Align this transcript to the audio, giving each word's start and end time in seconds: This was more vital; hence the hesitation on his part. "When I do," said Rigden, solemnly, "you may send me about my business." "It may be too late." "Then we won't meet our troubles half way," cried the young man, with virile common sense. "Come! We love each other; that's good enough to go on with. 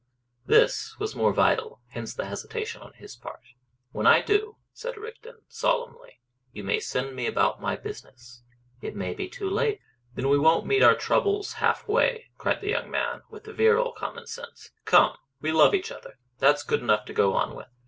This 0.47 0.95
was 0.97 1.15
more 1.15 1.31
vital; 1.31 1.79
hence 1.89 2.15
the 2.15 2.25
hesitation 2.25 2.81
on 2.81 2.93
his 2.93 3.15
part. 3.15 3.43
"When 3.91 4.07
I 4.07 4.23
do," 4.23 4.57
said 4.73 4.97
Rigden, 4.97 5.43
solemnly, 5.47 6.19
"you 6.51 6.63
may 6.63 6.79
send 6.79 7.15
me 7.15 7.27
about 7.27 7.61
my 7.61 7.75
business." 7.75 8.41
"It 8.81 8.95
may 8.95 9.13
be 9.13 9.29
too 9.29 9.47
late." 9.47 9.79
"Then 10.15 10.27
we 10.29 10.39
won't 10.39 10.65
meet 10.65 10.81
our 10.81 10.95
troubles 10.95 11.53
half 11.53 11.87
way," 11.87 12.31
cried 12.39 12.61
the 12.61 12.69
young 12.69 12.89
man, 12.89 13.21
with 13.29 13.45
virile 13.45 13.91
common 13.91 14.25
sense. 14.25 14.71
"Come! 14.85 15.15
We 15.39 15.51
love 15.51 15.75
each 15.75 15.91
other; 15.91 16.17
that's 16.39 16.63
good 16.63 16.79
enough 16.81 17.05
to 17.05 17.13
go 17.13 17.35
on 17.35 17.53
with. 17.55 17.67